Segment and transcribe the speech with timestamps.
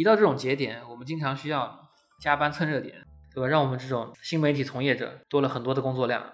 [0.00, 1.78] 一到这种节点，我们经常需要
[2.22, 2.94] 加班蹭热点，
[3.34, 3.46] 对吧？
[3.46, 6.24] 让我们这种新媒体从业者多了很多的工作量。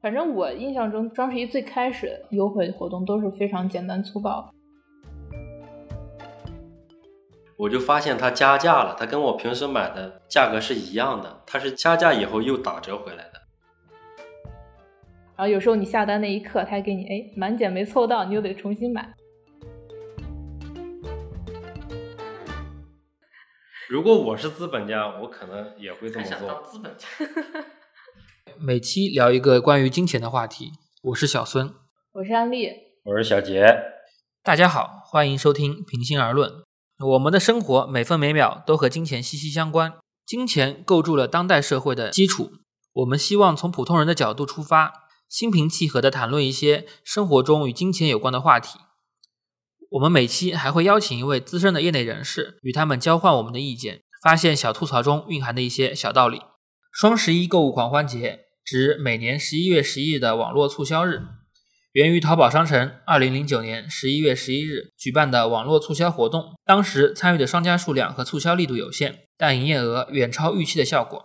[0.00, 4.50] 反正我印象中，双十一最开始优惠活动都是非常简单粗暴。
[7.58, 13.42] 我就发现它加价了，它跟我平时买的价格是一样的，它是加价以后又打折回来的。
[15.36, 19.12] 然后有时候你下单那一刻，他还给你哎满减没凑到，你又得重新买。
[23.88, 26.48] 如果我是资本家，我可能也会这么做。
[26.48, 27.06] 当资本家。
[28.58, 30.72] 每期聊一个关于金钱的话题，
[31.04, 31.72] 我是小孙，
[32.14, 32.68] 我是安利，
[33.04, 33.64] 我是小杰。
[34.42, 36.50] 大家好，欢迎收听《平心而论》。
[37.12, 39.92] 我们的生活每分每秒都和金钱息息相关，
[40.26, 42.50] 金钱构筑了当代社会的基础。
[42.92, 44.92] 我们希望从普通人的角度出发，
[45.28, 48.80] 心平气和地谈论一些生活中与金钱有关的话题。
[49.92, 56.40] 我们每期还会邀请一位资深的业内人士，与他们交换我们的意见，发现小吐槽中蕴含的一些小道理。
[56.92, 61.22] 双十一购物狂欢节指每年十一月十一日的网络促销日。
[61.92, 71.24] 源于淘宝商城二零零九年十一月十一日举办的网络促销活动，当时参与的商家数量和促销力度有限，但营业额远超预期的效果。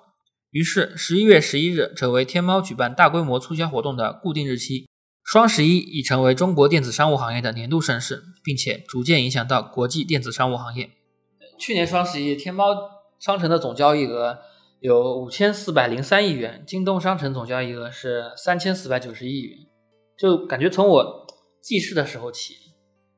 [0.51, 4.87] 于是十一月十一日成为天猫举办大规模促销活动的固定日期。
[5.23, 10.89] 双十一已成为中国电子商务行业的年度盛事，并且逐渐影响到国际电子商务行业。
[11.57, 12.75] 去年双十一，天猫
[13.19, 14.39] 商城的总交易额
[14.79, 19.59] 有五千四百零三亿元，京东商城总交易额是三千四百九十亿元。
[20.17, 21.27] 就感觉从我
[21.61, 22.55] 记事的时候起，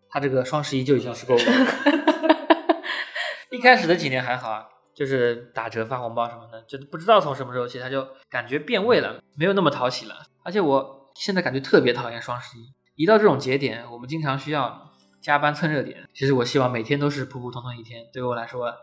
[0.09, 1.39] 他这个双十一就已经是购物。
[3.51, 10.15] 一开始的几年还好啊，就是打折发红包什么的，就不知道从什么时候起，他就感觉变味了，没有那么讨喜了。
[10.43, 14.89] 而且我现在感觉特别讨厌双十一，一到这种节点，我们经常需要
[15.21, 15.97] 加班蹭热点。
[16.13, 18.73] 其实我希望每天都是普普通通一天，对我来说，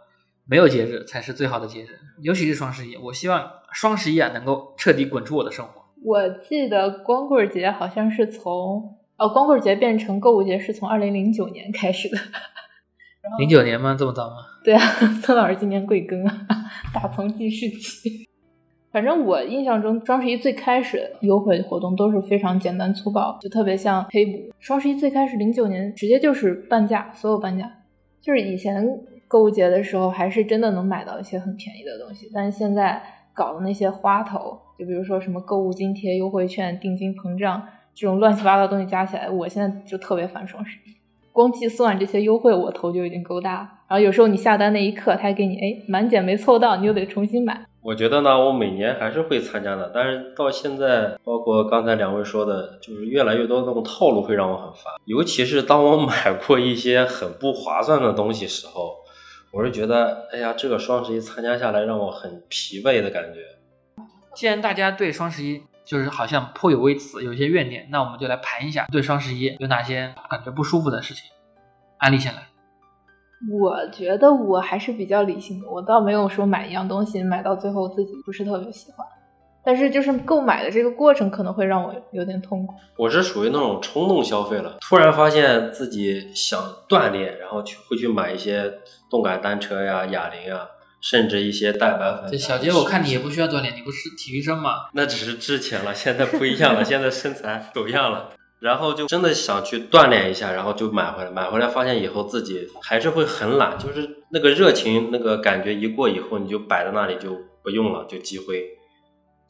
[0.46, 2.96] 没有节日才是最好的节日，尤其是双十一。
[2.96, 5.84] 我希望双十一啊能够彻底滚出我的生活。
[6.02, 12.16] 我记得光棍节好像是从哦，光棍节变成购物节是从二零零九年开始的。
[13.38, 13.94] 零九年吗？
[13.98, 14.36] 这么早吗？
[14.64, 14.80] 对啊，
[15.22, 16.46] 孙老师今年贵庚啊？
[16.94, 18.29] 大鹏记事起。
[18.92, 24.52] 反正我印象中，双十一最开始优惠活动都是非常简单粗暴，就特别像黑补。
[24.58, 27.70] 双十一最开始零九年直接就是半价，所有半价。
[28.20, 28.86] 就是以前
[29.26, 33.02] 购物节的时候，还是真的能买到一些很便宜的东西，但是现在。
[33.32, 37.62] 搞的那些花头，就比如说什么购物津贴、优惠券、定金膨胀
[37.94, 40.99] 这种乱七八糟东西加起来，我现在就特别烦双十一。
[41.40, 43.66] 光计算这些优惠，我头就已经够大。
[43.88, 47.64] 然后有时候你下单那一刻，他还给你哎满减没凑到，你又得重新买。
[47.82, 54.92] 我觉得呢，我每年还是会参加的，但是到现在，包括刚才两位说的，就是越来越多那种套路会让我很烦。
[55.06, 58.96] 尤其是当我买过一些很不划算的东西时候。
[59.52, 63.40] 我是觉得，哎呀，这个双十一参加下来让我很疲惫的感觉。
[64.32, 71.24] 既然大家对双十一就是好像颇有微词，有一些怨念，那我们就来盘一下，对双十一有哪些感觉不舒服的事情。
[71.98, 72.42] 安利先来。
[73.50, 79.04] 我觉得我还是比较理性的，我倒没有说买一样东西买到最后自己不是特别喜欢。
[79.64, 82.74] 但是就是购买的这个过程可能会让我有点痛苦。
[82.96, 88.72] 我是属于那种冲动消费了，突然发现自己想锻炼，然后去会去买一些
[89.10, 90.68] 动感单车呀、哑铃呀，
[91.00, 92.30] 甚至一些蛋白粉。
[92.30, 94.88] 这小杰，我看你也不需要锻炼，你不是体育生吗？
[94.92, 98.30] 那只是之前了，现在不一样了， 现在身材走样了。
[98.60, 108.62] 然后就真的想去锻炼一下，然后就买回来，买回来发现以后自己还是会很懒，就是那个热情那个感觉一过以后，你就摆在那里就不用了，就积灰。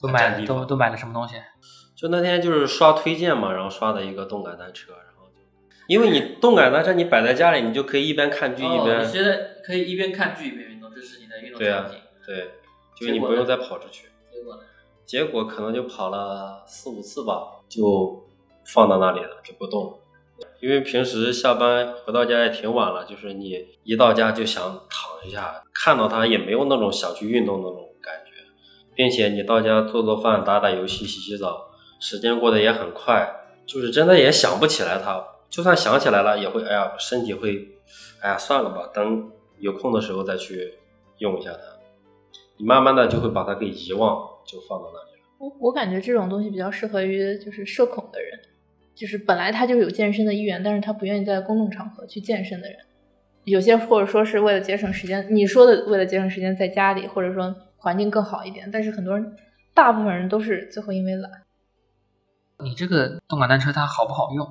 [0.01, 1.35] 都买都都买了什么东西？
[1.97, 4.93] 就那天就是刷推荐嘛，然后刷的一个动感单车，
[5.91, 9.05] 因为你动感单车你摆在家里，你就可以一边看剧一边。
[9.05, 11.67] 你觉得可以一边看剧一边运动，这是你的运动场景。
[11.67, 11.91] 对啊，
[12.25, 12.51] 对，
[12.97, 14.07] 就是你不用再跑出去。
[14.33, 14.63] 结果呢？
[15.05, 18.25] 结果可能就跑了四五次吧，就
[18.67, 19.99] 放到那里了，就不动。
[20.61, 28.31] 因为平时下班回到家也挺晚了，就是你一到家就想躺一下，看到它也没有那种想去运动那种感觉。
[28.95, 33.29] 并且你到家做做饭、打打游戏、洗洗澡，时间过得也很快，
[33.67, 35.27] 就是真的也想不起来它。
[35.51, 37.69] 就算想起来了，也会哎呀，身体会，
[38.21, 40.75] 哎呀，算了吧，等有空的时候再去
[41.19, 41.59] 用一下它。
[42.57, 45.27] 你慢慢的就会把它给遗忘，就放到那里了。
[45.39, 48.39] 我我感觉这种东西比较适合于就是社恐的人，
[48.95, 52.79] 就是本来他就有健身的意愿，但是他不愿意在公众场合去健身的人。
[53.45, 57.55] 有些或者说是为了节省时间，你说的为了节省时间在家里，或者说。
[57.83, 59.35] 环境更好一点，但是很多人，
[59.73, 61.31] 大部分人都是最后因为懒。
[62.63, 64.47] 你这个动感单车它好不好用？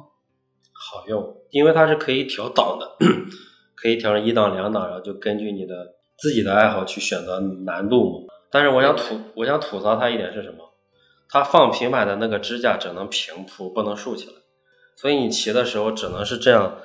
[0.82, 2.96] 好用，因为它是可以调档的，
[3.76, 8.34] 可以调成一档、两档，然后就根据你的自己的爱好去选择难度嘛。
[8.50, 10.74] 但是我想吐，我想吐槽它一点是什么？
[11.28, 14.34] 它放平板的那个支架只能平铺，不能竖起来，
[14.96, 16.78] 所以你骑的时候只能是这样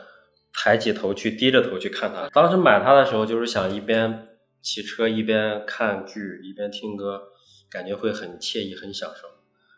[0.52, 2.28] 抬起头去，低着头去看它。
[2.28, 4.28] 当时买它的时候，就是想一边
[4.60, 7.28] 骑车一边看剧一边听歌，
[7.70, 9.28] 感觉会很惬意，很享受。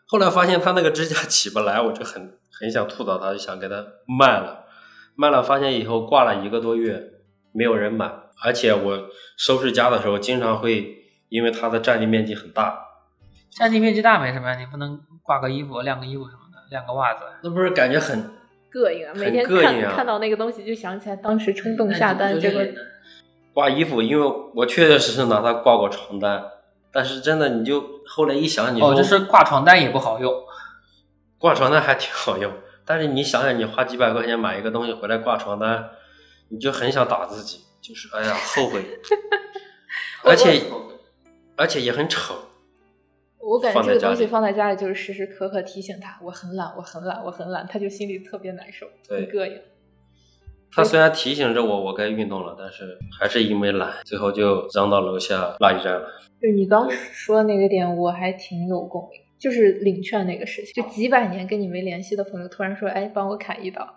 [0.09, 3.75] 后来发现它那个支架起不来，我就很很想吐槽它，就想给它
[4.07, 4.65] 卖了。
[5.15, 7.01] 卖了，发现以后挂了一个多月，
[7.51, 8.11] 没有人买，
[8.43, 10.95] 而且我收拾家的时候，经常会
[11.29, 12.83] 因为它的占地面积很大。
[13.49, 17.21] 占地面积大没什么呀，你不能挂个衣服、晾个衣服什么的，晾个袜子。
[17.41, 18.23] 那不是感觉很
[18.71, 19.13] 膈应啊！
[19.15, 22.61] 每天很膈应啊看看到那个东西，就想起来当时冲动下单，结果
[23.53, 24.03] 挂衣服？
[24.03, 26.43] 因为我确确实实拿它挂过床单，
[26.91, 30.31] 但是真的你就后来一想，你说哦，就是挂床单也不好用。
[31.37, 32.51] 挂床单还挺好用，
[32.85, 35.89] 但是你想想，你花几百块钱买一个东西回来挂床单，
[36.49, 38.83] 你就很想打自己，就是哎呀后悔，
[40.25, 40.63] 而且
[41.55, 42.35] 而且也很丑。
[43.39, 49.61] 我感觉这个东西放在家里就是时时刻刻提醒他，我很懒，我很懒，我很懒，他就心里特别难受，很对膈应。
[50.69, 56.09] 他虽然提醒着我我该运动了，但是还是因为懒，最后就扔到楼下垃圾站了。
[56.41, 63.87] 就你刚说的那个点，我还挺有共鸣，就是领券那个事情，就几百年跟你没联系的朋友突然说，哎，帮我砍一刀，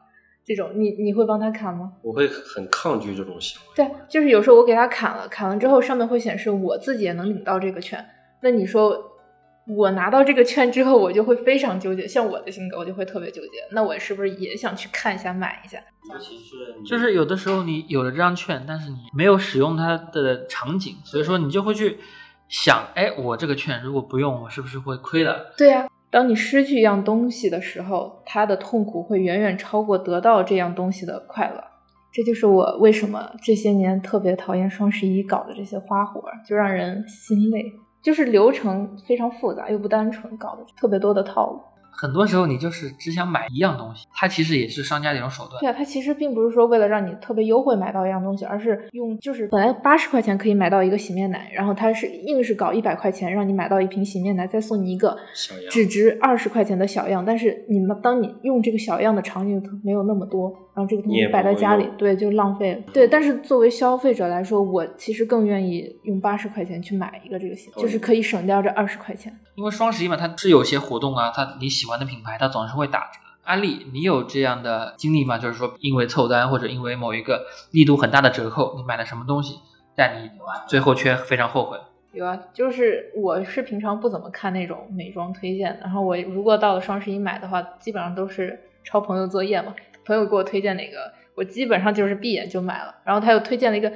[0.44, 1.92] 这种你你会帮他砍吗？
[2.02, 3.74] 我会很抗拒这种行为。
[3.76, 8.04] 对，就是有时候我给他砍了，砍完之后上面会显示我自己也能领到这个券，
[8.42, 9.10] 那你说
[9.66, 15.78] 我拿到这个券之后，我就会非常纠结，像我的性格，我就会特别纠结，那我是不是也想去看一下买一下？
[16.12, 21.98] 尤其是就是有的时候你有了这张券，但是你没有使用它的场景，所以说你就会去
[22.50, 25.54] 想，哎，我这个券如果不用，我是不是会亏的？
[25.56, 31.62] 对呀、当你失去一样东西的时候，他的痛苦会远远超过得到这样东西的快乐。
[32.12, 37.64] 这就是我为什么这些年特别讨厌双十一搞的这些花活，就让人心累。
[38.02, 41.60] 就是流程非常复杂又不单纯，搞的特别多的套路。
[42.00, 45.68] 很多时候你就是只想买一样东西，它其实也是商家的一种手段对。
[45.68, 62.80] 啊，它其实并不是说为了让你特别优惠买到一样东西，而是用就是本来八十块钱可以买到一个洗面奶，然后它是硬是搞一百块钱让你买到一瓶洗面奶，再送你一个小样只值二十块钱的小样，但是你们当你用这个小样的场景没有那么多，然后这个东西摆在家里，对，就浪费了。
[62.92, 69.36] 对，但是作为消费者来说，我其实更愿意用八十块钱去买一个这个鞋，就是可以省掉这二十块钱。
[69.56, 73.18] 因为双十一嘛，它是有些活动啊，它你喜欢的品牌它总是会打折。
[73.42, 75.36] 安利，你有这样的经历吗？
[75.36, 79.58] 就是说，因为凑单或者因为某一个力度很大的折扣，你买了什么东西，
[79.96, 80.30] 但你
[80.68, 81.76] 最后却非常后悔。
[82.12, 89.74] 有啊，就是我是平常不怎么看那种美妆推荐的，然后我如果到了双十一买的话，基本上都是抄朋友作业嘛。
[90.10, 92.92] 朋友给我推荐哪个，我基本上就是闭眼就买了。
[93.04, 93.88] 然后他又推荐了一个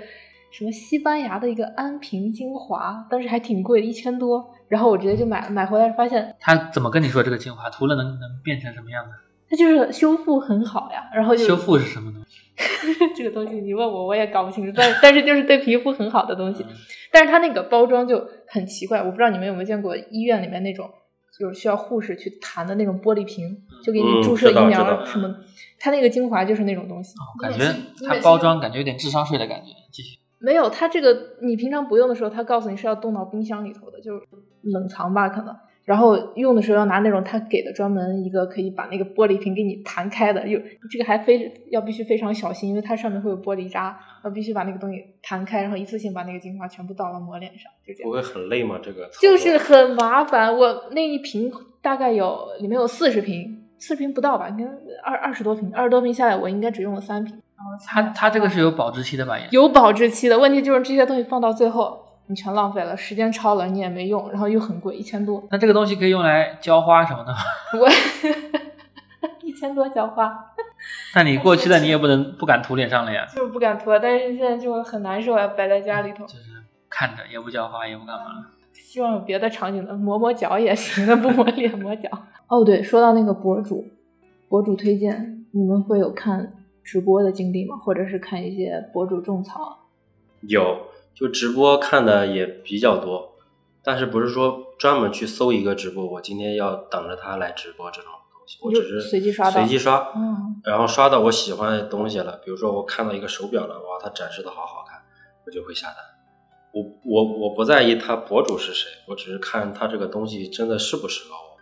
[0.53, 4.49] 什么西班牙的一个安瓶精华，当时还挺贵的，一千多。
[4.69, 9.11] 然后我直接就买了，买回来发现他怎么跟你说这个精华涂了能能变成什么样子？
[9.51, 11.11] 它就是修复很好呀。
[11.13, 12.39] 然后就修复是什么东西？
[13.17, 16.63] 这个东西你问我我也搞不清楚，但但是就是对皮肤很好的东西。
[16.63, 16.69] 嗯
[17.15, 20.91] 但是它那个包装就很奇怪，我不知道你们有没有见过医院里面那种
[21.39, 25.35] 就是需要护士去弹的那种玻璃瓶，就给你嗯注射疫苗什么。
[25.79, 27.75] 它那个精华就是那种东西，哦，感觉
[28.07, 29.73] 它包装感觉有点智商税的感觉。
[29.91, 34.27] 继续，没有它这个你平常不用的时候，它告诉你是要冻到冰箱里头的，就是
[34.63, 35.55] 冷藏吧可能。
[35.85, 40.59] 然后用的时候要拿那种他给的专门一个可以把那个玻璃瓶给你弹开的，有
[40.91, 48.13] 这个还非要必须非常小心，因为它上面会有玻璃渣，要必须把那个东西弹开，然后一次性把那个精华全部倒到抹脸上，就这样不。
[48.13, 48.79] 会很累吗？
[48.83, 50.57] 这个就是很麻烦。
[50.57, 54.49] 我那一瓶大概有里面有四十瓶，四十瓶不到吧？
[54.49, 54.65] 应该
[55.03, 57.39] 二二十多瓶，二十多瓶下来，我应该只用了三瓶。
[57.87, 59.39] 它它这个是有保质期的吧？
[59.39, 65.47] 也有保质期的问题就是这些东西放到最后你全浪费了，时间超了你也没用，然后又很贵，一千多。
[65.51, 67.39] 那这个东西可以用来浇花什么的吗？
[67.81, 67.89] 我
[69.43, 70.35] 一千多浇花，
[71.15, 76.25] 那你过期的你也不能 不敢涂脸上了呀，就是不敢涂，但是现在就很难受啊，摆在家里头。
[76.27, 78.47] 就是看着也不浇花也不干嘛了。
[78.73, 82.09] 希望有别的场景的，磨磨脚也行，那不磨脸磨脚。
[82.47, 83.85] 哦，对，说到那个博主，
[84.49, 86.53] 博主推荐，你们会有看
[86.83, 87.77] 直播的经历吗？
[87.77, 89.79] 或者是看一些博主种草？
[90.43, 90.77] 有，
[91.15, 93.37] 就直播看的也比较多，
[93.83, 105.01] 但是不是说专门去搜一个直播，我今天要等着他来直播这种东西，我只是随机刷随机刷，嗯然后刷到我喜欢的东西了，比如说我看到一个手表了，哇，它展示的好好看，
[105.47, 105.97] 我就会下单。
[106.73, 111.61] 我我我不在意他博主是谁，我只是看他这个东西真的适不适合我，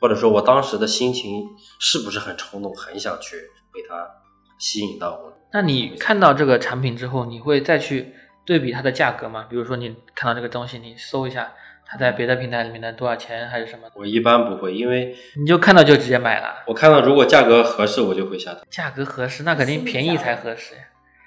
[0.00, 1.44] 或者说我当时的心情
[1.78, 3.36] 是不是很冲动，很想去
[3.72, 4.10] 被它
[4.58, 5.32] 吸引到我。
[5.52, 8.12] 那你看到这个产品之后，你会再去
[8.44, 9.46] 对比它的价格吗？
[9.48, 11.52] 比如说你看到这个东西，你搜一下
[11.86, 16.62] 它在别的平台里面的多少钱还是什么，我一般不会，因为你就看到就直接买了。
[16.66, 18.62] 我看到如果价格合适，我就会下单。
[18.70, 20.80] 价格合适，那肯定便宜才合适呀。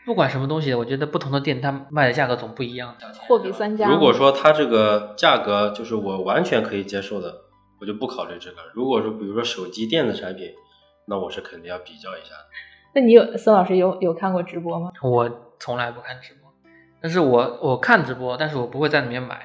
[0.06, 2.96] 不管什么东西，我觉得不同的店它卖的价格总不一样。
[3.28, 3.90] 货比三家。
[3.90, 7.34] 如果说它这个价格就是我完全可以接受的，
[7.82, 8.58] 我就不考虑这个。
[8.74, 10.54] 如果说比如说手机电子产品，
[11.08, 12.46] 那我是肯定要比较一下的。
[12.96, 14.92] 那你有孙老师有有看过直播吗？
[15.04, 16.37] 我从来不看直播，
[17.08, 19.40] 但是我我看直播，但是我不会在里面买。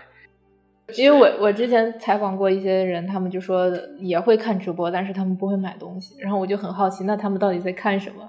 [0.97, 6.17] 因为我我之前采访过一些人，他们就说也会看直播，但是他们不会买东西。
[6.19, 8.29] 然后我就很好奇，那他们到底在看什么？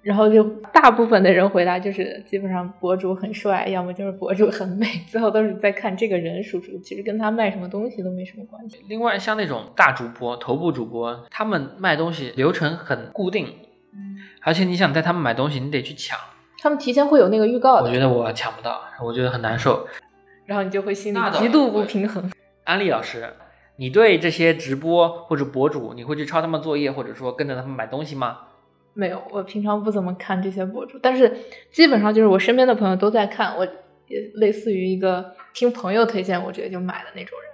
[0.00, 8.78] 然后就大部分的人回答就是，基本上博主很帅，要么就是博主很美，最后都是在看这个人输出，其实跟他卖什么东西都没什么关系。
[8.88, 13.44] 另外，像那种大主播、头部主播，他们卖东西流程很固定，
[13.92, 16.16] 嗯，而且你想带他们买东西，你得去抢。
[16.62, 19.84] 他们提前会有那个预告的，我觉得我抢不到，我觉得很难受。
[20.46, 22.30] 然后你就会心里极度不平衡。
[22.62, 23.28] 安利老师，
[23.78, 28.38] 你对这些直播或者博主，你会去抄他们作业，或者说跟着他们买东西吗？
[28.94, 31.36] 没有，我平常不怎么看这些博主，但是
[31.72, 33.66] 基本上就是我身边的朋友都在看，我
[34.06, 37.50] 也类似于一个听朋友推荐，我直接就买的那种人。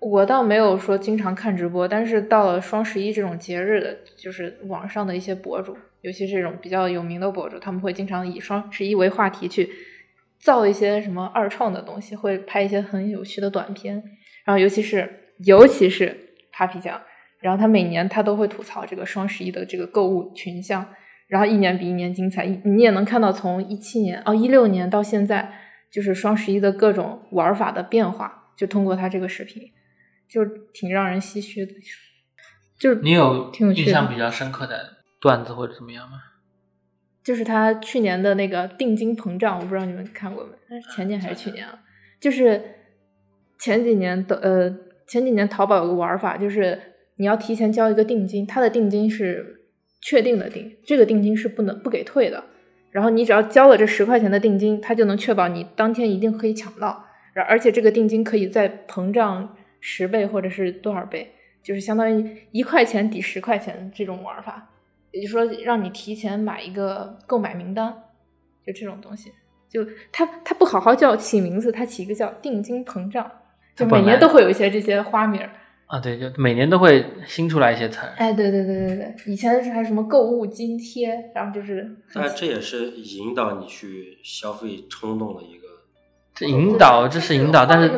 [0.00, 9.68] 我倒没有说经常看直播，但是到了双十一这种节日的，就是网上的一些博主，尤其是这种比较有名的博主，他们会经常以双十一为话题去
[10.40, 13.94] 造一些什么二创的东西，会拍一些很有趣的短片，
[14.44, 17.00] 然后尤其是尤其是 Papi 酱。
[17.40, 20.86] 然后他每年他都会吐槽这个双十一的这个购物群像，
[21.26, 22.44] 然后一年比一年精彩。
[22.44, 25.50] 一你也能看到从一七年哦一六年到现在，
[25.90, 29.62] 就是双十一的各种玩法的变化，就通过他这个视频，
[30.28, 31.72] 就挺让人唏嘘的。
[32.78, 36.18] 就是你有挺印象比较深刻的段子或者怎么样吗？
[37.22, 40.50] 就是他去年的那个定金膨胀，我不知道你们看过没？
[40.68, 41.78] 那是前年还是去年啊？
[42.18, 42.62] 就是
[43.58, 44.74] 前几年的呃
[45.06, 46.80] 前几年淘宝有个玩法，就是
[47.16, 49.66] 你要提前交一个定金，它的定金是
[50.00, 52.42] 确定的定，这个定金是不能不给退的。
[52.90, 57.04] 然后你只要交了这十块钱的定金，它就能确保你当天一定可以抢到。
[57.34, 64.70] 然而且这个定金可以再膨胀十倍或者是多少倍，就是相当于一块钱抵十块钱这种玩法。
[65.12, 67.92] 也就是说，让你提前买一个购买名单，
[68.66, 69.32] 就这种东西。
[69.68, 73.30] 就他他不好好叫起名字，他起一个叫定金膨胀，
[73.76, 75.50] 就每年都会有一些这些花名儿。
[75.86, 78.12] 啊，对，就每年都会新出来一些词儿。
[78.16, 85.66] 哎，对对对对对，以前是还什么购物津贴，然后就是很但这也是引导你去消费冲动的一个。
[86.34, 87.90] 这引导，这是引导，但是。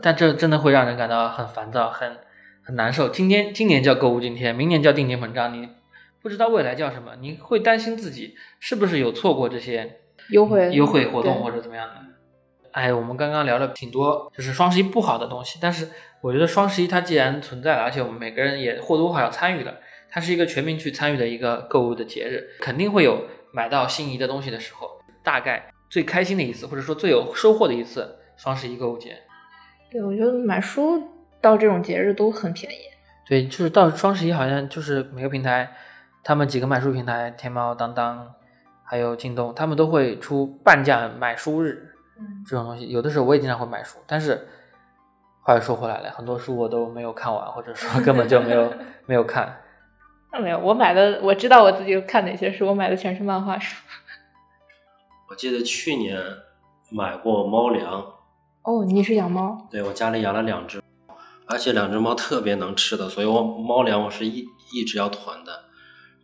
[0.00, 2.18] 但这真的会让人感到很烦躁，很
[2.62, 3.08] 很难受。
[3.08, 5.68] 今天今年叫购物津贴，明年叫定金膨胀，你
[6.22, 11.94] 不知道未来叫什么，你会担心自己是不是有错过这些优惠优惠活动或者怎么样的。
[12.72, 15.88] 哎，我们刚刚聊了挺多，就是双十一不好的东西，但是
[16.20, 19.78] 我觉得双十一它既然存在了，而且我们每个人也或多或少参与了，
[20.10, 24.98] 它是一个全民去参与的一个购物的节日，肯定会有买到心仪的东西的时候。
[25.20, 29.14] 大概最开心的一次，或者说最有收获的一次双十一购物节，
[29.90, 31.02] 对，我觉得买书
[31.38, 32.76] 到这种节日都很便宜。
[33.28, 35.70] 对，就是到双十一好像就是每个平台，
[36.28, 38.34] 他们几个卖书平台，天猫、当当，
[38.84, 41.94] 还有京东，他们都会出半价买书日。
[42.18, 44.46] 嗯，这种东西，有的时候我也经常会买书，但是
[45.40, 48.70] 话又说回来了，很多书我都没有看完，或者说根本就没有
[49.08, 49.58] 没有看。
[50.30, 53.74] 那没有，我买的我知道我自己看哪些书，我买的全是漫画书。
[55.30, 56.20] 我记得去年
[56.90, 58.04] 买过猫粮，
[58.64, 59.66] 哦，你是养猫？
[59.70, 60.82] 对我家里养了两只，
[61.46, 65.64] 而且两只猫特别能吃的，所以我猫粮我是一一直要囤的。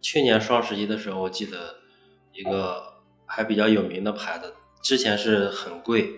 [0.05, 1.77] 去年双十一的时候，我记得
[2.31, 2.93] 一个
[3.25, 6.15] 还比较有名的牌子，之前是很贵，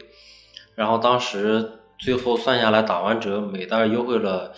[0.75, 4.53] 然后当时最后算下来打完折，每袋优惠了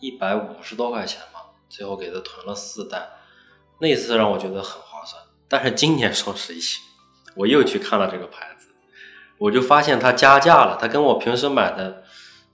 [0.00, 3.10] 一百五十多块钱吧，最后给他囤了四袋，
[3.78, 5.22] 那次让我觉得很划算。
[5.48, 6.60] 但是今年双十一，
[7.36, 8.66] 我又去看了这个牌子，
[9.38, 12.02] 我就发现它加价了，它跟我平时买的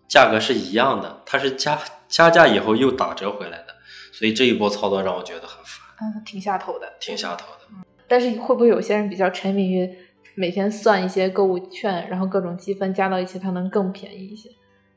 [0.07, 3.77] 价格是一样的，它是加加价以后又打折回来的，
[4.13, 6.93] 所以这一波操作让我觉得很烦，嗯，挺下头的。
[7.01, 7.85] 挺下头的。
[8.07, 9.91] 但是会不会有些人比较沉迷于
[10.35, 14.49] 每天算一些购物券，然后各种积分加到一起，它能更便宜一些？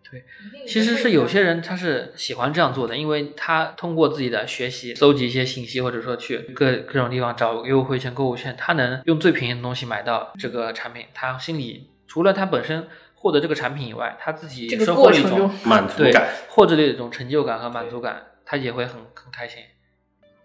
[0.10, 0.24] 对，
[0.68, 19.64] 其实是有些人他是喜欢这样做的，因为他通过自己的学习搜集一些信息，或者说去各各种地方找优惠券、购物券，他能用最便宜的东西买到这个产品，他心里除了他本身获得这个产品以外，他自己收获了一种满足对感，获得了一种成就感和满足感，他也会很很开心。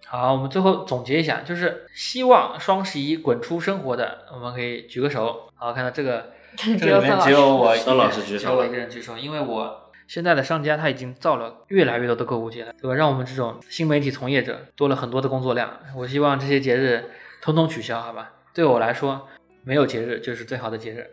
[0.09, 5.51] 好，我们最后总结一下，就是希望双十一滚出生活的，我们可以举个手。
[5.57, 12.95] 好，看到这个， 这只里面只有我，孙老师举手只有我一个人举手，因为我现在的商家他已经造了越来越多的购物节了，对吧？
[12.95, 15.69] 让我们这种新媒体从业者多了很多的工作量。
[15.97, 17.11] 我希望这些节日
[17.43, 18.33] 通通取消，好吧？
[18.55, 19.27] 对我来说，
[19.65, 21.11] 没有节日就是最好的节日。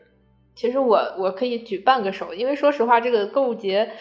[0.53, 3.91] 其实我我可以举半个手，因为说实话，这个购物节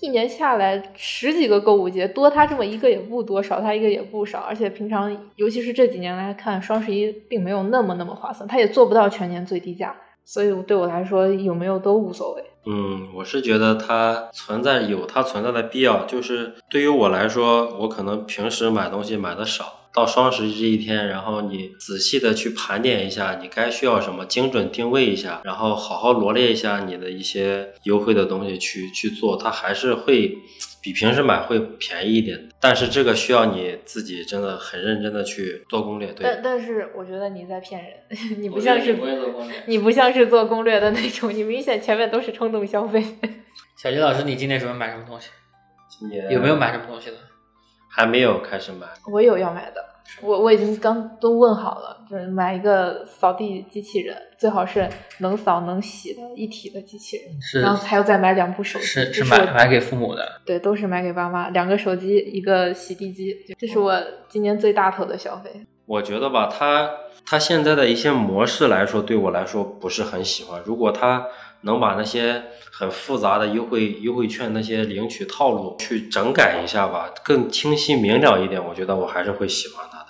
[0.00, 4.40] 一年下来十几个购物节，多它这么一个也不多，少它一个也不少。
[4.40, 12.44] 而且平常，尤其是这几年来看，双十一并没有那么那么划算，它也做不到全年最低价，所以对我来说有没有都无所谓。
[12.66, 30.36] 嗯，我是觉得它存在有它存在的必要，就是对于我来说，我可能平时买东西买的少，到双十一这一天，然后你仔细的去盘点一下你该需要什么，精准定位一下，然后好好罗列一下你的一些优惠的东西去去做，它还是会
[30.82, 32.48] 比平时买会便宜一点。
[32.60, 36.24] 但是这个需要你自己真的很认真的去做攻略，对。
[36.24, 37.92] 但但是我觉得你在骗人，
[38.42, 39.56] 你不像是做攻略。
[39.66, 43.00] 你不像是做攻略的那种，你明显前面都是冲动消费。
[43.80, 45.28] 小杰老师，你今年准备买什么东西？
[45.88, 47.16] 今年有没有买什么东西了？
[47.94, 48.86] 还没有开始买。
[49.06, 49.84] 我有要买的，
[50.20, 60.40] 我我已经刚都问好了，就是买一个扫地机器人，最好是能扫能洗的一体的机器人，是然后还要再买两部手机，是买买给父母的。
[60.44, 65.64] 对，都是买给爸妈，两个手机，一个洗地机，这是我今年最大头的消费。
[65.86, 66.90] 我觉得吧，它
[67.24, 70.60] 它现在的一些模式来说，对我来说不是很喜欢。
[70.64, 71.26] 如果它
[71.64, 80.06] 能把那些很复杂的优惠优惠券那些领取套路去整改一下吧，更清晰明了一点，我觉得我还是会喜欢它的。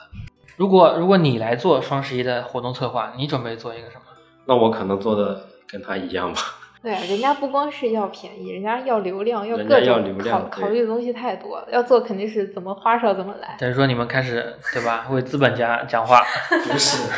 [0.57, 4.03] 如果如果你来做双十一的活动策划，你准备做一个什么？
[4.47, 6.41] 那我可能做的跟他一样吧。
[6.83, 11.69] 对啊，人家不光是要便宜，人家要流量，要人各种家要流量考考虑的东西太多了。
[11.73, 13.57] 要做肯定是怎么花哨怎么来。
[13.59, 15.07] 等于说你们开始对吧？
[15.11, 16.23] 为资本家讲话，
[16.69, 17.11] 不是，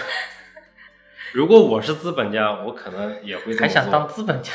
[1.37, 4.51] 如果我是资本家，我可能也会还想当资本家？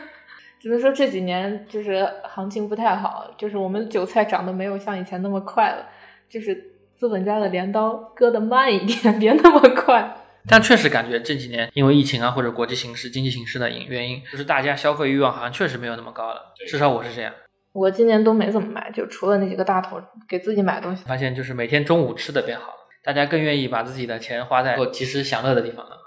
[0.58, 5.86] 只能说这几年就是行情不太好，就是我们韭菜涨得没有像以前那么快了，
[6.26, 10.16] 就是资本家的镰刀割得慢一点， 别那么快。
[10.48, 17.30] 但确实感觉这几年因为疫情啊或者国际形势、经济形势的原原因，就是大家消费欲望好像确实没有那么高了，至少我是这样。
[17.74, 21.04] 我今年都没怎么买，就除了那几个大头给自己买东西。
[21.04, 25.98] 发现就是每天中午吃的变好了，大家更愿意把自己的钱花在做及时享乐的地方了，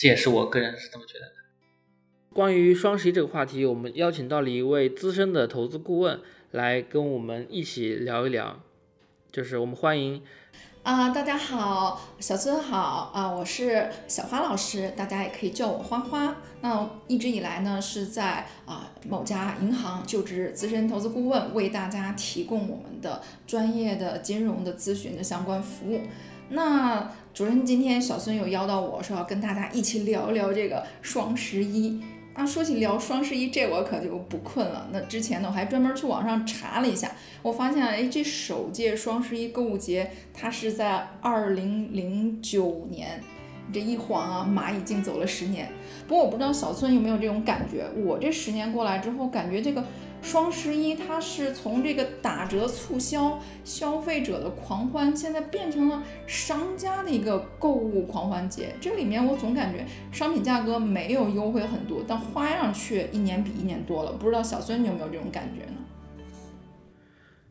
[0.00, 1.32] 这也是我个人是这么觉得的。
[2.32, 6.18] 关于双十一这个话题，我们邀请到了一位资深的投资顾问
[6.52, 8.60] 来跟我们一起聊一聊，
[9.30, 10.22] 就是我们欢迎
[10.82, 16.34] 啊、大家好，小孙好啊、我是小花老师，大家也可以叫我花花。
[16.62, 26.00] 那一直以来呢，是在啊、某家银行就职资深投资顾问，为大家提供我们的专业的金融的咨询的相关服务。
[26.50, 32.00] 那主任今天小孙有邀到我说要跟大家一起聊聊这个双十一。
[32.32, 34.88] 那说起聊双十一，这我可就不困了。
[34.92, 37.10] 那之前呢，我还专门去网上查了一下，
[37.42, 43.20] 我发现，哎，这首届双十一购物节，它是在二零零九年，
[43.72, 45.68] 这一晃啊，蚂蚁竟走了十年。
[46.08, 49.84] 不过我不知道小孙有没有这种感觉，我这十年过来之后，感觉这个
[50.22, 58.74] 双十一它是从这个打折促销、消费者的狂欢，现在变成了商家的一个购物狂欢节。
[58.80, 64.12] 这里面我总感觉商品价格没有优惠很多，但花样却一年比一年多了。
[64.12, 65.78] 不知道小孙你有没有这种感觉呢？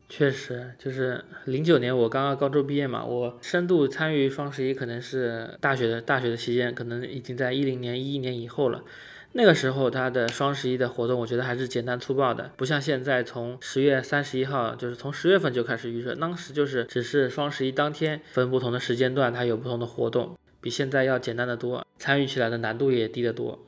[0.08, 8.84] 确实，就是零九年我刚刚高中毕业嘛，我深度参与双十一可能是大学的大学的期间，可能已经在一零年、一一年以后了。
[9.34, 23.60] 那个时候它的双十一的活动，我觉得还是简单粗暴的，不像现在从十月三十一号，就是从十月份就开始预热，当时就是只是双十一当天分不同的时间段，它有不同的活动，比现在要简单的多，参与起来的难度也低得多。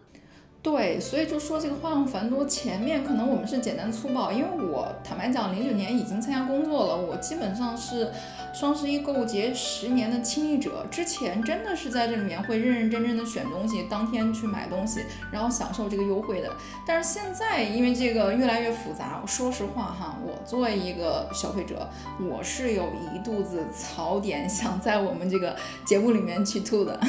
[0.63, 8.11] 对，所以就说这个花样繁多，前面可能我们是简单粗暴，因为我坦白讲，零九年已经参加工作了，我基本上是
[8.53, 10.85] 双十一购物节十年的亲历者。
[10.91, 16.53] 之前真的是在这里面会认认真真的选东西，当天去买东西，然后享受这个优惠的。
[16.85, 22.83] 但是现在因为这个越来越复杂，说实话哈，我作为一个消费者，我是有
[23.15, 26.99] 一肚子槽点想在我们这个节目里面去吐的。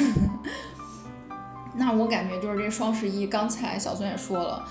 [1.75, 4.63] 那我感觉就是这双十一，刚才小孙也说了，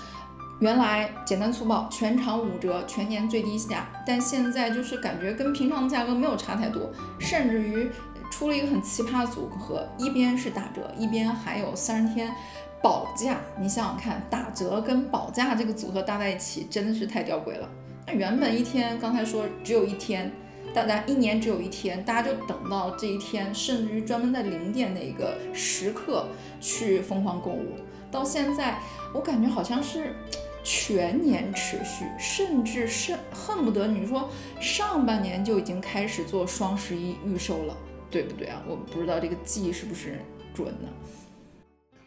[0.59, 6.89] 原来简单粗暴，全场五折，全年最低价，但现在就是感觉跟平常的价格没有差太多，
[7.19, 7.89] 甚至于
[8.31, 12.33] 出了一个很奇葩组合，一边是打折，一边还有三十天
[12.81, 13.37] 保价。
[13.59, 17.69] 你想想看，打折跟保价这个组合搭在一起，真的是太吊诡了。
[18.07, 20.31] 那原本一天刚才说只有一天，
[20.73, 26.27] 大家一年只有一天，大家就等到这一天，甚至于专门在零点那个时刻
[26.59, 27.75] 去疯狂购物。
[28.11, 28.79] 到现在，
[29.13, 30.15] 我感觉好像是
[30.63, 37.77] 全年持续，甚至是恨不得你说上半年就已经开始做双十一预售了，
[38.09, 38.61] 对不对啊？
[38.67, 40.19] 我不知道这个记是不是
[40.53, 40.87] 准的。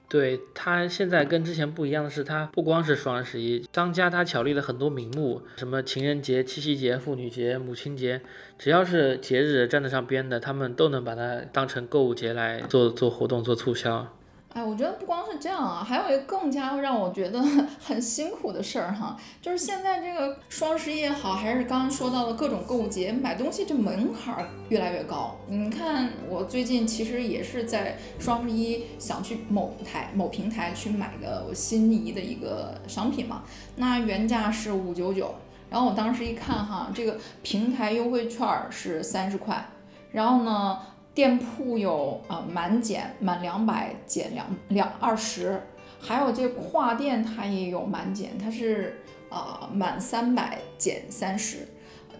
[0.08, 8.20] 对它现在跟之前不一样的是，它不光是双十一，商家他巧立了很多名目，什么情人节、七夕节、妇女节、母亲节，
[8.58, 14.15] 只要是节日沾得上边的，他们都能把它当成购物节来做做活动、做促销。
[14.56, 17.42] 哎，我觉得不光是这样啊，还有一个更加让我觉得
[17.78, 25.36] 很辛苦的事儿哈，就是现在这个双十一也好，还是刚刚说到的各种购物节，买东西这门槛儿越来越高。
[25.46, 33.42] 你看，我最近其实也是在双十一想去某台某平台去买个我心仪的一个商品嘛，
[33.76, 35.34] 那原价是五九九，
[35.68, 39.68] 然后我当时一看哈，这个平台优惠券是三十块，
[40.12, 40.78] 然后呢。
[41.16, 45.62] 店铺有啊满减满两百减两两二十，
[45.98, 49.00] 还有这跨店它也有满减，它是
[49.30, 51.66] 啊满三百减三十。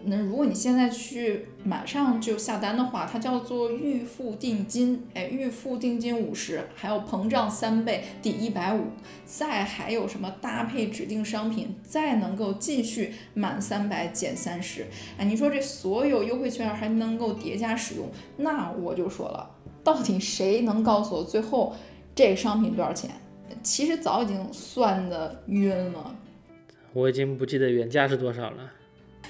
[0.09, 8.85] 那如果你现在去马上就下单的话，它叫做预付定金，哎，预付定金五十，还有膨胀三倍抵一百五，
[9.25, 14.87] 再还有什么搭配指定商品，再能够继续满三百减三十，
[15.19, 19.51] 哎，你说这所有优惠券还能够叠加使用，那我就说了，
[19.83, 21.75] 到底谁能告诉我最后
[22.15, 23.11] 这个商品多少钱？
[23.63, 26.15] 其实早已经算的晕了，
[26.93, 28.71] 我已经不记得原价是多少了。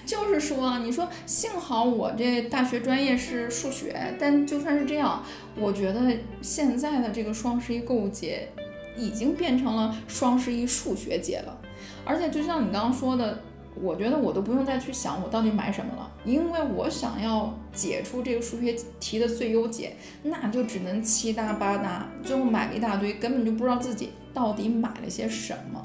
[0.06, 5.24] 就是说，你说幸好我这大学专业是数学，但就算是这样，
[5.56, 6.00] 我觉得
[6.40, 8.48] 现在的这个双十一购物节
[8.96, 11.58] 已经变成了双十一数学节了。
[12.04, 13.42] 而且就像你刚刚说的，
[13.74, 25.84] 我觉得我都不用再去想我到底买什么了，因为我想要解出这个数学题的最优解，那就只能七搭八搭，最后买了一大堆，根本就不知道自己到底买了些什么。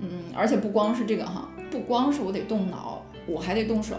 [0.00, 3.04] 嗯，而且不光是这个哈，不光是我得动脑。
[3.26, 3.96] 我还得动手，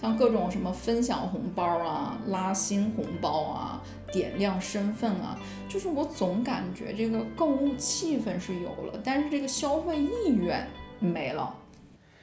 [0.00, 10.66] 像各种什么分享红包啊、拉新红包啊、点亮身份啊，就是我总感觉这个购物气氛是有了，但是这个消费意愿
[10.98, 11.54] 没了。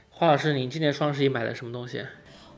[0.10, 2.06] 花老师，您今年双十一买了什么东西？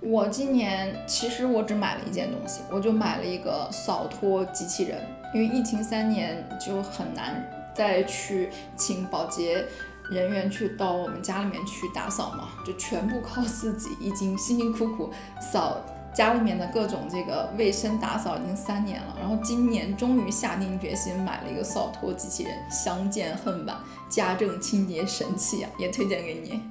[0.01, 5.01] 我今年其实我只买了一件东西，我就买了一个扫拖机器人，
[5.33, 7.43] 因为疫情三年就很难
[7.73, 9.65] 再去请保洁。
[10.09, 26.61] 人员去到我们家里面去打扫嘛，就全部靠自己，已经辛辛苦苦扫家里面的各种这个卫生打扫已经三年了，然后今年终于下定决心买了一个扫拖机器人，相见恨晚，家政清洁神器啊，也推荐给你。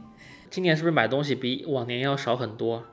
[0.51, 2.85] 今年是不是买东西比往年要少很多？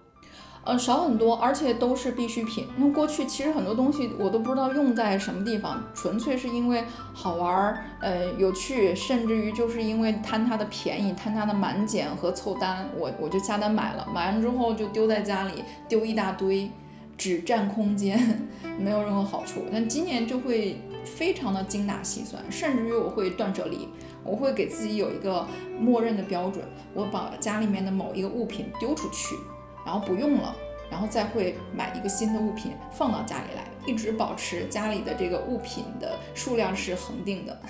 [0.63, 2.67] 呃，少很多，而且都是必需品。
[2.77, 14.07] 那过去其实很多东西我都不知道用在什么地方，纯粹是因为好玩儿，呃，有趣，甚至于就是因为贪它的便宜，贪它的满减和凑单，我我就下单买了。
[14.13, 16.69] 买完之后就丢在家里，丢一大堆，
[17.17, 18.47] 只占空间，
[18.77, 19.63] 没有任何好处。
[19.71, 23.87] 但今年就会非常的精打细算，甚至于我会断舍离，
[24.23, 25.47] 我会给自己有一个
[25.79, 29.35] 默认的标准，我把家里面的某一个物品丢出去。
[29.85, 30.55] 然后不用了，
[30.89, 37.59] 然后再会买一个新的物品放到家里来，一直保持家里的这个物品的数量是恒定的。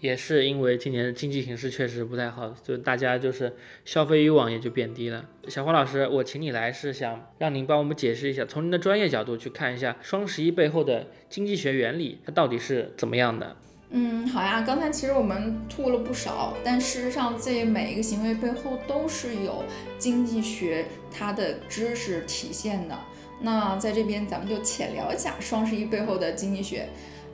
[0.00, 5.24] 也是因为今年的经济形势确实不太好，就大家就是消费欲望也就变低了。
[5.48, 13.56] 小花老师，我请你来是想让您帮我们解释一下，从您的专业角度去看一下双十一背后的经济学原理，它到底是怎么样的？
[13.96, 14.60] 嗯，好呀。
[14.66, 19.62] 刚才其实我们吐了不少，但事实上，这每一个行为背后都是有
[20.00, 22.98] 经济学它的知识体现的。
[23.40, 26.88] 那在这边，咱们就浅聊一下双十一背后的经济学。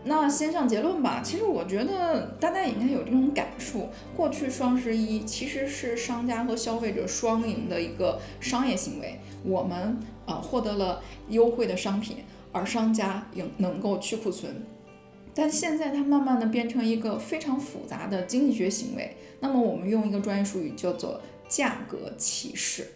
[0.05, 1.23] 那先上结论吧。
[1.25, 9.19] 其实我觉得大家也应该有这种感触：过去双十一其实是商家和消费者双赢的一个商业行为。
[9.45, 12.19] 我们啊获得了优惠的商品，
[12.53, 14.63] 而商家也能够去库存。
[15.35, 19.17] 但现在它慢慢的变成一个非常复杂的经济学行为。
[19.41, 22.87] 那么我们用一个专业术语叫做价格歧视。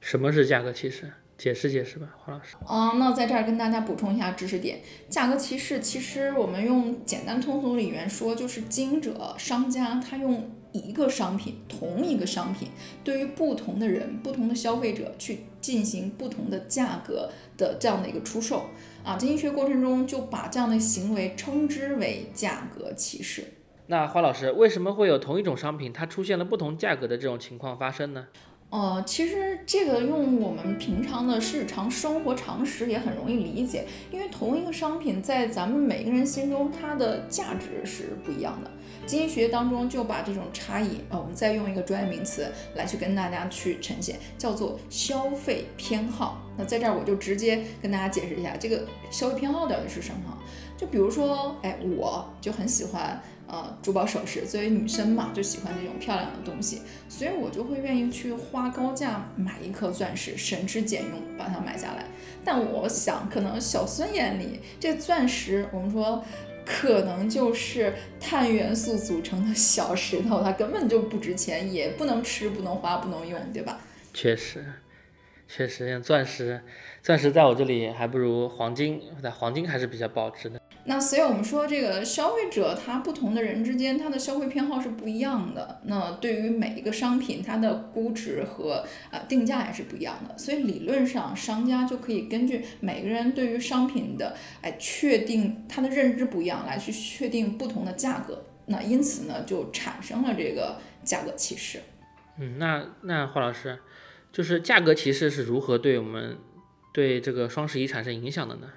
[0.00, 1.12] 什么是价格歧视？
[1.36, 2.56] 解释解释吧，黄老师。
[2.66, 4.80] 啊，那在这儿跟大家补充一下知识点。
[5.08, 12.70] 价格歧视其实我们用简单通俗的语言说，就是经营者、商家他用一个商品，同一个商品，
[13.04, 18.70] 对于不同的人、不同的消费者去进行不同的价格的这样的一个出售。
[19.08, 23.42] 啊，经济学过程中就把这样的行为称之为价格歧视。
[23.86, 28.26] 那花老师，为什么会有同一种商品它出现了不同价格的这种情况发生呢？
[28.68, 38.70] 呃，其实这个用我们平常的日常生活常识也很容易理解，因为同一个商品在咱们每个人心中，它的价值是不一样的。
[39.08, 46.42] 经济学当中就把这种差异，啊，我们再用一个专业名词来去跟大家去呈现，叫做消费偏好。
[46.58, 50.38] 那在这儿我就直接跟大家解释一下，这个消费偏好到底是什么？
[50.76, 53.18] 就比如说，哎，我就很喜欢。
[53.50, 62.04] 呃，珠宝首饰，作为女生嘛，就喜欢这种漂亮的东西，所以我就会愿意去花高价买一颗钻石，省吃俭用把它买下来。
[62.44, 66.22] 但我想，可能小孙眼里这钻石，我们说
[66.68, 73.80] 可能就是碳元素组成的小石头，它根本就不值钱，也不能吃，不能花，不能用，对吧？
[74.12, 74.62] 确实，
[75.48, 76.60] 确实，像钻石，
[77.02, 80.60] 钻石在我这里还不如黄金，但黄金还是比较保值的。
[80.88, 85.82] 那所以我们说，这个消费者他不同的人之间，他的消费偏好是不一样的。
[85.84, 90.38] 那对于每一个商品，它的估值和呃定价也是不一样的。
[90.38, 98.42] 所以理论上，商家就可以根据每个人对于商品的哎确定他的认知不一样，来去确定不同的价格。
[98.64, 101.80] 那因此呢，就产生了这个价格歧视。
[102.38, 103.78] 嗯，那那华老师，
[104.32, 106.38] 就是价格歧视是如何对我们
[106.94, 108.68] 对这个双十一产生影响的呢？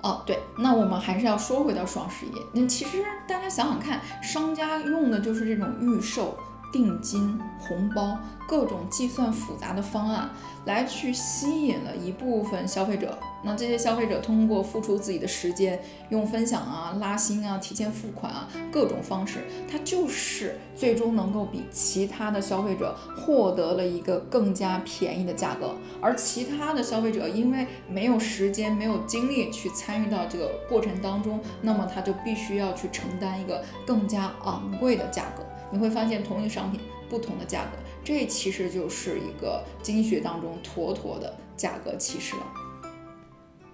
[0.00, 2.30] 哦，对，那我们还是要说回到双十一。
[2.52, 6.38] 那其实大家想想看，商家用的就是这种预售、
[6.72, 10.30] 定金、红包各种计算复杂的方案，
[10.66, 13.18] 来去吸引了一部分消费者。
[13.44, 25.76] 那这些消费者通过付出自己的时间，用分享啊、拉新啊、提前付款啊各种方式，他就是最终能够比其他的消费者获得了一个更加便宜的价格。
[26.00, 35.44] 而其他的消费者因为没有时间、没有精力去参与到这个过程当中，那么他就必须要去承担一个更加昂贵的价格。
[35.70, 42.42] 你会发现，同一个商品不同的价格，这其实就是一个经济学当中妥妥的价格歧视了。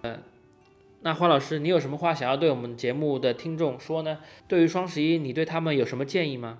[0.02, 0.22] 嗯，
[1.02, 4.18] 那花老师，你有什么话想要对我们节目的听众说呢？
[4.48, 6.58] 对于双十一，你对他们有什么建议吗？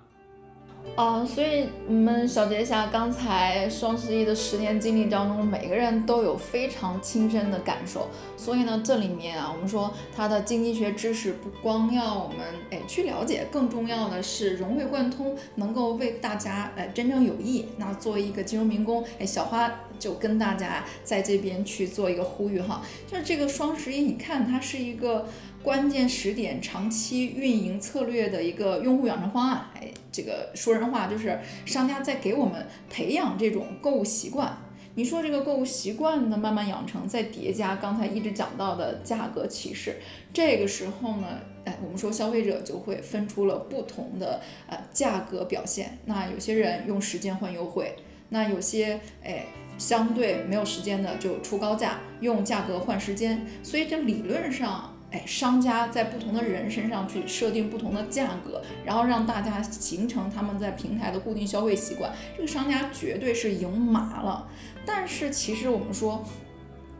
[0.95, 8.07] 啊，所以我们小结一下刚才双十一的十年经历当中，每个人都有非常亲身的感受。
[8.37, 12.37] 所以呢，这里面啊，我们说它的经济学知识不光要我们
[12.69, 17.65] 哎去了解，更重要的是融会贯通，能够为大家哎真正有益。
[17.75, 19.69] 那作为一个金融民工，哎，小花
[19.99, 25.27] 就跟大家在这边去做一个呼吁哈，就是这个双十一，你看它是一个。
[25.65, 34.55] 关键时点长期运营策略的一个用户养成方案，哎，这个说人话就是商家在给我们培养这种购物习惯。
[34.93, 39.95] 你说这个购物习惯的慢慢养成，再叠加刚才一直讲到的价格歧视，
[40.31, 41.27] 这个时候呢，
[41.65, 45.97] 哎，我们说消费者就会分出了不同的呃价格表现。
[46.05, 47.95] 那有些人用时间换优惠，
[48.29, 49.47] 那有些哎
[49.79, 53.47] 相对没有时间的就出高价，用价格换时间。
[53.63, 54.94] 所以这理论上。
[55.25, 64.47] 商家在不同的人身上去设定不同的价格，然后让大家形成他们在平台的固定消费习惯，这个商家绝对是赢麻了。
[64.85, 66.23] 但是其实我们说，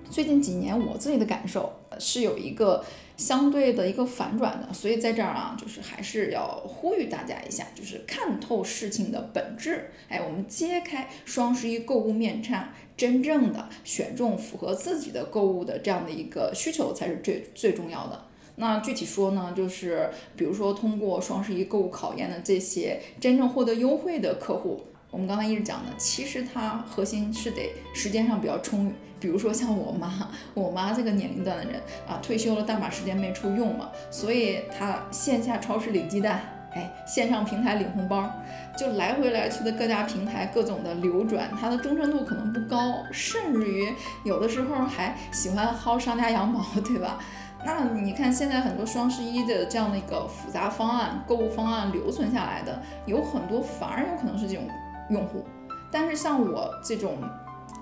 [0.09, 2.83] 最近几年我自己的感受是有一个。
[3.17, 9.89] 相对的一个反转的，所以在这儿啊，就是还是要呼吁大家一下，就是看透事情的本质。
[10.09, 18.25] 哎，我们揭开双十一购物面纱，真正的选中符合自己的购物的这样的一个需求才是最最重要的。
[18.57, 24.81] 那具体说呢，就是比如说通过双十一购物考验的这些真正获得优惠的客户。
[25.11, 28.91] 我们刚才一直讲的，其实它核心是得时间上比较充裕。
[29.25, 36.41] 比如说像我妈， 我妈这个年龄段的人啊，退休了大把时间没处用嘛，所以她线下超市领鸡蛋，
[36.75, 38.31] 哎，线上平台领红包，
[38.77, 43.91] 就来回来去的各家平台各种的流转，它的忠诚度可能不高，甚至于
[44.23, 47.17] 有的时候还喜欢薅商家羊毛， 对吧？
[47.65, 54.63] 那你看现在很多双十一的这样的一个复杂方案、购物方案留存下来的，有很多反而有可能是这种。
[55.09, 55.45] 用户，
[55.91, 57.17] 但是像我这种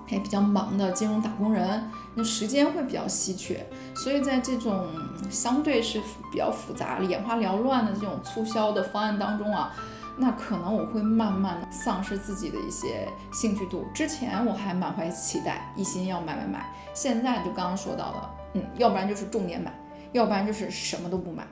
[0.06, 4.88] 还比较忙的金融打工人，那时间会比较稀缺，所以在这种
[5.30, 6.00] 相对是
[6.32, 9.74] 比较复杂、眼花缭乱的这种促销的方案当中啊，
[10.18, 13.86] 那可能我会慢慢丧失自己的一些兴趣度。
[13.94, 19.74] 之前我还满怀期待，一心要买买买，现在就刚刚说到的，嗯，要不然就是重点买，
[20.12, 21.48] 要不然就是什么都不买。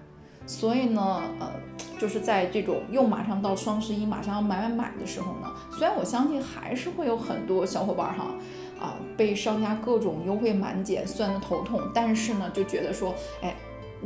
[0.52, 1.50] 所以呢，呃，
[1.98, 8.26] 就是在这种又马上到双十一，马上要买买买的时候呢，虽然我相信还是会有很多小伙伴哈，
[8.78, 13.56] 啊，被商家各种优惠满减算的头痛，但是呢，就觉得说，哎，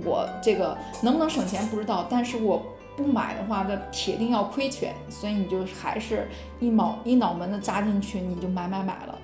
[0.04, 2.64] 我这个能不能省钱不知道，但是我
[2.96, 6.30] 不买的话，这铁定要亏钱，所以你就还是
[6.60, 9.18] 一毛一脑门子扎进去，你就买买买了，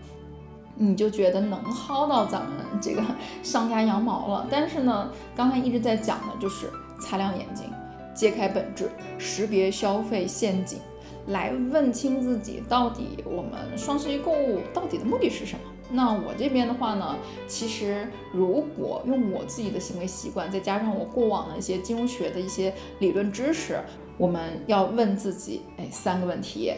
[0.74, 3.04] 你就觉得能薅到咱们这个
[3.44, 4.48] 商家羊毛了。
[4.50, 6.68] 但是呢，刚才一直在讲的就是
[7.02, 7.66] 擦亮眼睛，
[8.14, 10.80] 揭开本质，识别消费陷阱，
[11.28, 15.62] 来问清自己到底我们双十一购物到底的目的是什么。
[15.94, 23.78] 那我这边的话呢，其实如果用我自己的行为习惯，再加上我过往的一些金融学的一些理论知识，
[24.18, 26.72] 我们要问自己，哎，三个问题。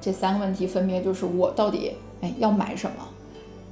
[0.00, 3.08] 这三个问题分别就是我到底哎要买什么，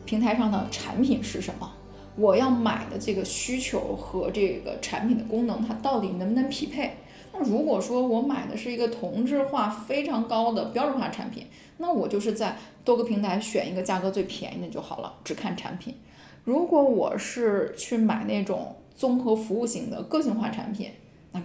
[0.05, 1.73] 平台上的产品是什么，
[2.19, 6.97] 我要买的这个需求和这个产品的功能，它到底能不能匹配？
[7.33, 15.95] 那如果说我买的是一个同质化非常高的标准化产品，那我就是在多个平台选一个价格最便宜的就好了，只看产品。
[16.45, 20.91] 如果我是去买那种综合服务型的个性化产品，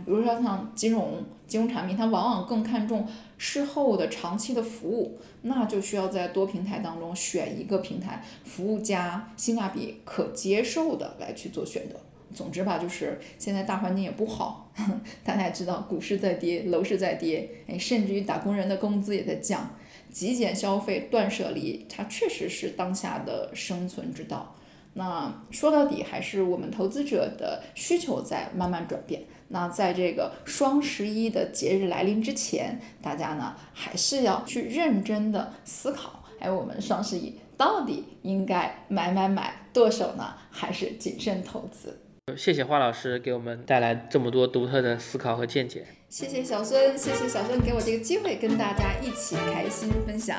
[0.06, 11.96] 比如说像金融金融产品，它往往更看重事后的长期的服务，那就需要在多平台当中选一个平台服务加性价比可接受的来去做选择。
[12.34, 14.72] 总之吧，就是现在大环境也不好，
[15.24, 19.70] 大家也知道，股市在跌，楼市在跌，哎，甚至于打工人的工资也在降，
[20.10, 24.56] 极简消费、断舍离，它确实是当下的生存之道。
[24.96, 29.22] 那说到底，还是我们投资者的需求在慢慢转变。
[29.54, 42.00] 那在这个双十一的节日来临之前，大家呢还是要去认真的思考，哎，我们双十一到底应该买买买剁手呢，还是谨慎投资？
[42.36, 45.86] 谢谢花老师给我们带来这么多独特的思考和见解。
[46.10, 50.36] 谢谢小孙，谢谢小孙给我这个机会跟大家一起开心分享。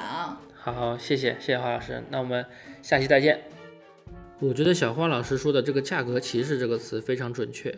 [0.55, 2.45] 好好，谢谢谢谢花老师，那我们
[2.83, 3.43] 下期再见。
[4.41, 7.73] 我觉得小花老师说的这个“价格歧视”这个词非常准确，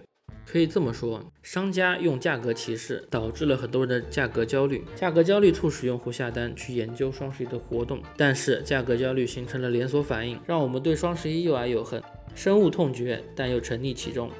[0.48, 12.00] 可以这么说，商家用价格歧视导致了很多人的价格焦虑，价格焦虑促使用户下单去研究双十一的活动，但是价格焦虑形成了连锁反应，让我们对双十一又爱又恨。
[12.36, 14.30] 深恶痛绝，但又沉溺其中。